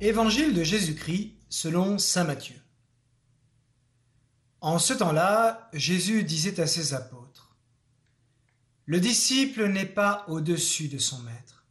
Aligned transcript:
Évangile 0.00 0.54
de 0.54 0.64
Jésus-Christ 0.64 1.34
selon 1.48 1.98
Saint 1.98 2.24
Matthieu. 2.24 2.60
En 4.60 4.80
ce 4.80 4.92
temps-là, 4.92 5.70
Jésus 5.72 6.24
disait 6.24 6.60
à 6.60 6.66
ses 6.66 6.94
apôtres, 6.94 7.56
Le 8.86 8.98
disciple 8.98 9.68
n'est 9.68 9.86
pas 9.86 10.24
au-dessus 10.26 10.88
de 10.88 10.98
son 10.98 11.20
maître, 11.20 11.64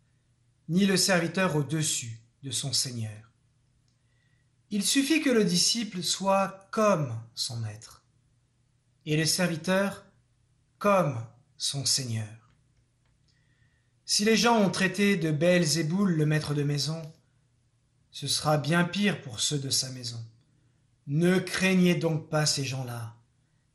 ni 0.70 0.86
le 0.86 0.96
serviteur 0.96 1.58
au-dessus 1.58 2.22
de 2.44 2.52
son 2.52 2.72
Seigneur. 2.72 3.32
Il 4.70 4.86
suffit 4.86 5.22
que 5.22 5.30
le 5.30 5.44
disciple 5.44 6.02
soit 6.02 6.70
comme 6.72 7.14
son 7.36 7.58
maître, 7.58 8.06
et 9.06 9.18
le 9.18 9.26
serviteur 9.26 10.06
comme 10.80 11.22
son 11.58 11.86
Seigneur. 11.86 12.54
Si 14.06 14.24
les 14.24 14.38
gens 14.38 14.60
ont 14.60 14.70
traité 14.70 15.18
de 15.18 15.30
Belzéboul 15.30 16.14
le 16.14 16.26
maître 16.26 16.54
de 16.54 16.64
maison, 16.64 17.02
ce 18.14 18.28
sera 18.28 18.58
bien 18.58 18.84
pire 18.84 19.20
pour 19.22 19.40
ceux 19.40 19.58
de 19.58 19.72
sa 19.72 19.90
maison. 19.90 20.24
Ne 21.08 21.40
craignez 21.40 21.96
donc 21.96 22.30
pas 22.30 22.46
ces 22.46 22.64
gens-là. 22.64 23.16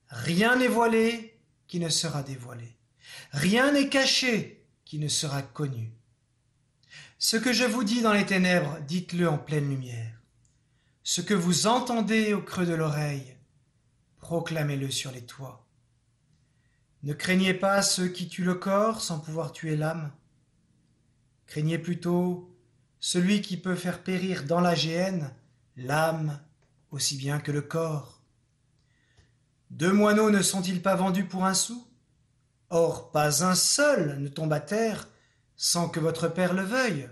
Rien 0.06 0.56
n'est 0.56 0.68
voilé 0.68 1.36
qui 1.66 1.80
ne 1.80 1.88
sera 1.88 2.22
dévoilé. 2.22 2.76
Rien 3.32 3.72
n'est 3.72 3.88
caché 3.88 4.64
qui 4.84 5.00
ne 5.00 5.08
sera 5.08 5.42
connu. 5.42 5.92
Ce 7.18 7.36
que 7.36 7.52
je 7.52 7.64
vous 7.64 7.82
dis 7.82 8.00
dans 8.00 8.12
les 8.12 8.26
ténèbres, 8.26 8.78
dites-le 8.86 9.28
en 9.28 9.38
pleine 9.38 9.68
lumière. 9.68 10.22
Ce 11.02 11.20
que 11.20 11.34
vous 11.34 11.66
entendez 11.66 12.32
au 12.32 12.40
creux 12.40 12.64
de 12.64 12.74
l'oreille, 12.74 13.36
proclamez-le 14.18 14.88
sur 14.88 15.10
les 15.10 15.26
toits. 15.26 15.66
Ne 17.02 17.12
craignez 17.12 17.54
pas 17.54 17.82
ceux 17.82 18.06
qui 18.06 18.28
tuent 18.28 18.44
le 18.44 18.54
corps 18.54 19.00
sans 19.00 19.18
pouvoir 19.18 19.50
tuer 19.50 19.74
l'âme. 19.74 20.12
Craignez 21.46 21.78
plutôt 21.78 22.54
celui 23.00 23.42
qui 23.42 23.56
peut 23.56 23.74
faire 23.74 24.02
périr 24.02 24.44
dans 24.44 24.60
la 24.60 24.74
géhenne 24.74 25.30
l'âme 25.76 26.40
aussi 26.90 27.16
bien 27.16 27.38
que 27.38 27.52
le 27.52 27.62
corps. 27.62 28.20
Deux 29.70 29.92
moineaux 29.92 30.30
ne 30.30 30.42
sont-ils 30.42 30.82
pas 30.82 30.94
vendus 30.94 31.24
pour 31.24 31.44
un 31.44 31.54
sou? 31.54 31.86
Or, 32.70 33.10
pas 33.12 33.44
un 33.44 33.54
seul 33.54 34.20
ne 34.20 34.28
tombe 34.28 34.52
à 34.52 34.60
terre 34.60 35.08
sans 35.56 35.88
que 35.88 36.00
votre 36.00 36.28
Père 36.28 36.54
le 36.54 36.62
veuille. 36.62 37.08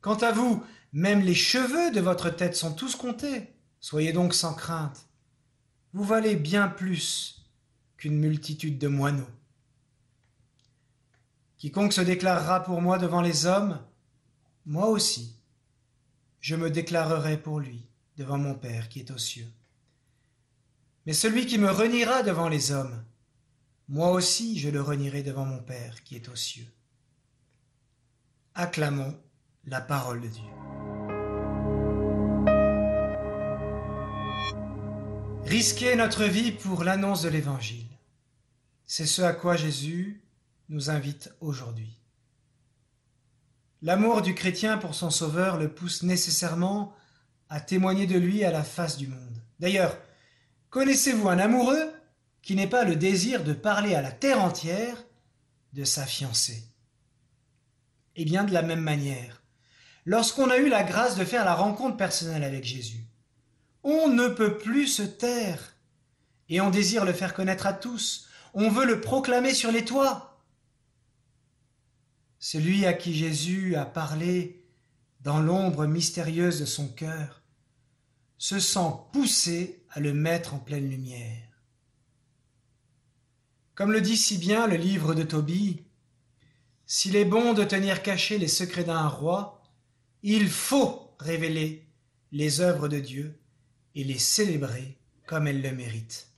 Quant 0.00 0.16
à 0.16 0.32
vous, 0.32 0.64
même 0.92 1.20
les 1.20 1.34
cheveux 1.34 1.90
de 1.90 2.00
votre 2.00 2.30
tête 2.30 2.56
sont 2.56 2.74
tous 2.74 2.94
comptés. 2.96 3.54
Soyez 3.80 4.12
donc 4.12 4.34
sans 4.34 4.54
crainte. 4.54 5.06
Vous 5.92 6.04
valez 6.04 6.36
bien 6.36 6.68
plus 6.68 7.46
qu'une 7.96 8.18
multitude 8.18 8.78
de 8.78 8.88
moineaux. 8.88 9.28
Quiconque 11.58 11.92
se 11.92 12.00
déclarera 12.00 12.62
pour 12.62 12.82
moi 12.82 12.98
devant 12.98 13.22
les 13.22 13.46
hommes, 13.46 13.80
moi 14.66 14.88
aussi, 14.88 15.36
je 16.40 16.56
me 16.56 16.70
déclarerai 16.70 17.36
pour 17.40 17.60
lui 17.60 17.86
devant 18.16 18.38
mon 18.38 18.54
Père 18.54 18.88
qui 18.88 19.00
est 19.00 19.10
aux 19.10 19.18
cieux. 19.18 19.50
Mais 21.06 21.12
celui 21.12 21.46
qui 21.46 21.58
me 21.58 21.70
reniera 21.70 22.22
devant 22.22 22.48
les 22.48 22.72
hommes, 22.72 23.04
moi 23.88 24.10
aussi 24.10 24.58
je 24.58 24.70
le 24.70 24.80
renierai 24.80 25.22
devant 25.22 25.44
mon 25.44 25.62
Père 25.62 26.02
qui 26.02 26.16
est 26.16 26.28
aux 26.28 26.36
cieux. 26.36 26.66
Acclamons 28.54 29.20
la 29.66 29.80
parole 29.80 30.20
de 30.20 30.28
Dieu. 30.28 30.42
Risquer 35.44 35.94
notre 35.96 36.24
vie 36.24 36.52
pour 36.52 36.84
l'annonce 36.84 37.22
de 37.22 37.28
l'Évangile, 37.28 37.88
c'est 38.86 39.06
ce 39.06 39.20
à 39.20 39.34
quoi 39.34 39.56
Jésus 39.56 40.24
nous 40.70 40.88
invite 40.88 41.30
aujourd'hui. 41.40 42.03
L'amour 43.82 44.22
du 44.22 44.34
chrétien 44.34 44.78
pour 44.78 44.94
son 44.94 45.10
Sauveur 45.10 45.58
le 45.58 45.68
pousse 45.68 46.02
nécessairement 46.02 46.94
à 47.48 47.60
témoigner 47.60 48.06
de 48.06 48.18
lui 48.18 48.44
à 48.44 48.50
la 48.50 48.64
face 48.64 48.96
du 48.96 49.08
monde. 49.08 49.42
D'ailleurs, 49.60 49.96
connaissez-vous 50.70 51.28
un 51.28 51.38
amoureux 51.38 51.92
qui 52.42 52.56
n'ait 52.56 52.66
pas 52.66 52.84
le 52.84 52.96
désir 52.96 53.44
de 53.44 53.52
parler 53.52 53.94
à 53.94 54.02
la 54.02 54.10
terre 54.10 54.42
entière 54.42 55.04
de 55.72 55.84
sa 55.84 56.06
fiancée? 56.06 56.64
Eh 58.16 58.24
bien, 58.24 58.44
de 58.44 58.52
la 58.52 58.62
même 58.62 58.80
manière, 58.80 59.42
lorsqu'on 60.06 60.50
a 60.50 60.58
eu 60.58 60.68
la 60.68 60.82
grâce 60.82 61.16
de 61.16 61.24
faire 61.24 61.44
la 61.44 61.54
rencontre 61.54 61.96
personnelle 61.96 62.44
avec 62.44 62.64
Jésus, 62.64 63.04
on 63.82 64.08
ne 64.08 64.28
peut 64.28 64.56
plus 64.56 64.86
se 64.86 65.02
taire 65.02 65.76
et 66.48 66.60
on 66.60 66.70
désire 66.70 67.04
le 67.04 67.12
faire 67.12 67.34
connaître 67.34 67.66
à 67.66 67.72
tous, 67.72 68.28
on 68.54 68.70
veut 68.70 68.86
le 68.86 69.00
proclamer 69.00 69.52
sur 69.52 69.72
les 69.72 69.84
toits. 69.84 70.33
Celui 72.46 72.84
à 72.84 72.92
qui 72.92 73.14
Jésus 73.14 73.74
a 73.74 73.86
parlé 73.86 74.62
dans 75.22 75.40
l'ombre 75.40 75.86
mystérieuse 75.86 76.60
de 76.60 76.66
son 76.66 76.88
cœur 76.88 77.42
se 78.36 78.60
sent 78.60 78.90
poussé 79.14 79.82
à 79.88 79.98
le 79.98 80.12
mettre 80.12 80.52
en 80.52 80.58
pleine 80.58 80.90
lumière. 80.90 81.48
Comme 83.74 83.92
le 83.92 84.02
dit 84.02 84.18
si 84.18 84.36
bien 84.36 84.66
le 84.66 84.76
livre 84.76 85.14
de 85.14 85.22
Tobie, 85.22 85.84
s'il 86.84 87.16
est 87.16 87.24
bon 87.24 87.54
de 87.54 87.64
tenir 87.64 88.02
cachés 88.02 88.36
les 88.36 88.46
secrets 88.46 88.84
d'un 88.84 89.08
roi, 89.08 89.62
il 90.22 90.50
faut 90.50 91.16
révéler 91.20 91.88
les 92.30 92.60
œuvres 92.60 92.88
de 92.88 93.00
Dieu 93.00 93.40
et 93.94 94.04
les 94.04 94.18
célébrer 94.18 94.98
comme 95.26 95.46
elles 95.46 95.62
le 95.62 95.72
méritent. 95.72 96.28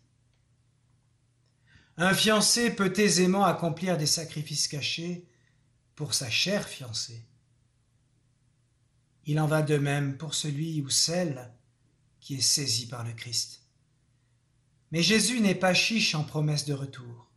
Un 1.97 2.15
fiancé 2.15 2.71
peut 2.71 2.93
aisément 2.97 3.45
accomplir 3.45 3.99
des 3.99 4.07
sacrifices 4.07 4.69
cachés 4.69 5.27
pour 5.97 6.15
sa 6.15 6.31
chère 6.31 6.69
fiancée. 6.69 7.25
Il 9.25 9.41
en 9.41 9.47
va 9.47 9.63
de 9.63 9.77
même 9.77 10.17
pour 10.17 10.35
celui 10.35 10.81
ou 10.83 10.91
celle 10.91 11.51
qui 12.21 12.37
est 12.37 12.41
saisi 12.41 12.87
par 12.87 13.03
le 13.03 13.13
Christ. 13.13 13.63
Mais 14.93 15.03
Jésus 15.03 15.41
n'est 15.41 15.57
pas 15.57 15.75
chiche 15.75 16.15
en 16.15 16.23
promesse 16.23 16.65
de 16.65 16.75
retour, 16.75 17.29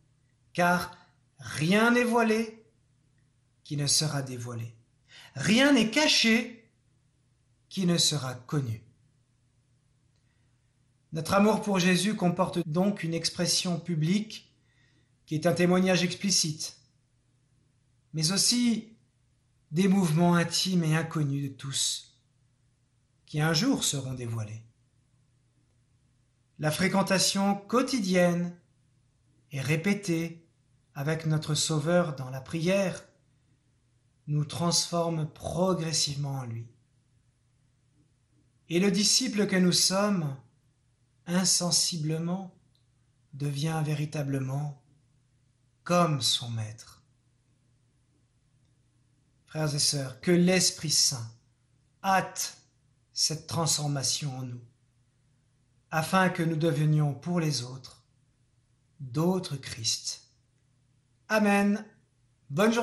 car 0.52 0.96
rien 1.38 1.90
n'est 1.90 2.04
voilé 2.04 2.64
qui 3.64 3.76
ne 3.76 3.86
sera 3.86 4.22
dévoilé. 4.22 4.72
Rien 5.34 5.72
n'est 5.72 5.90
caché 5.90 6.70
qui 7.68 7.86
ne 7.86 7.98
sera 7.98 8.34
connu. 8.34 8.82
Notre 11.12 11.34
amour 11.34 11.62
pour 11.62 11.80
Jésus 11.80 12.14
comporte 12.14 12.60
donc 12.68 13.02
une 13.02 13.14
expression 13.14 13.80
publique 13.80 14.52
qui 15.26 15.34
est 15.34 15.46
un 15.46 15.52
témoignage 15.52 16.04
explicite 16.04 16.79
mais 18.12 18.32
aussi 18.32 18.96
des 19.70 19.88
mouvements 19.88 20.34
intimes 20.34 20.84
et 20.84 20.96
inconnus 20.96 21.50
de 21.50 21.56
tous, 21.56 22.18
qui 23.26 23.40
un 23.40 23.52
jour 23.52 23.84
seront 23.84 24.14
dévoilés. 24.14 24.64
La 26.58 26.70
fréquentation 26.70 27.54
quotidienne 27.54 28.54
et 29.52 29.60
répétée 29.60 30.46
avec 30.94 31.26
notre 31.26 31.54
Sauveur 31.54 32.16
dans 32.16 32.30
la 32.30 32.40
prière 32.40 33.04
nous 34.26 34.44
transforme 34.44 35.28
progressivement 35.32 36.40
en 36.40 36.44
lui. 36.44 36.68
Et 38.68 38.78
le 38.78 38.90
disciple 38.90 39.46
que 39.46 39.56
nous 39.56 39.72
sommes, 39.72 40.36
insensiblement, 41.26 42.54
devient 43.32 43.82
véritablement 43.84 44.82
comme 45.82 46.20
son 46.20 46.50
Maître 46.50 46.99
frères 49.50 49.74
et 49.74 49.80
sœurs, 49.80 50.20
que 50.20 50.30
l'Esprit 50.30 50.90
Saint 50.90 51.28
hâte 52.04 52.56
cette 53.12 53.48
transformation 53.48 54.34
en 54.38 54.42
nous, 54.42 54.60
afin 55.90 56.28
que 56.30 56.44
nous 56.44 56.56
devenions 56.56 57.12
pour 57.12 57.40
les 57.40 57.62
autres 57.64 58.02
d'autres 59.00 59.56
Christ. 59.56 60.22
Amen. 61.28 61.84
Bonne 62.48 62.72
journée. 62.72 62.78